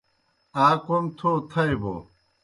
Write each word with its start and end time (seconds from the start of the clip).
آ 0.65 0.67
کوْم 0.85 1.05
تھو 1.17 1.31
تھائے 1.49 1.73
بوْ 1.81 1.95